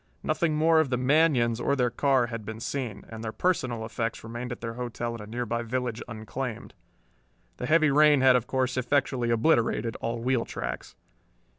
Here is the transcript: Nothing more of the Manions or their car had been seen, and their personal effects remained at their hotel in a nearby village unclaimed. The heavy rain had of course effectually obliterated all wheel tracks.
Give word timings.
Nothing 0.23 0.55
more 0.55 0.79
of 0.79 0.89
the 0.89 0.97
Manions 0.97 1.59
or 1.59 1.75
their 1.75 1.91
car 1.91 2.25
had 2.25 2.43
been 2.43 2.59
seen, 2.59 3.05
and 3.09 3.23
their 3.23 3.31
personal 3.31 3.85
effects 3.85 4.23
remained 4.23 4.51
at 4.51 4.59
their 4.59 4.73
hotel 4.73 5.13
in 5.13 5.21
a 5.21 5.27
nearby 5.27 5.61
village 5.61 6.01
unclaimed. 6.07 6.73
The 7.57 7.67
heavy 7.67 7.91
rain 7.91 8.21
had 8.21 8.35
of 8.35 8.47
course 8.47 8.77
effectually 8.77 9.29
obliterated 9.29 9.95
all 9.97 10.17
wheel 10.19 10.43
tracks. 10.43 10.95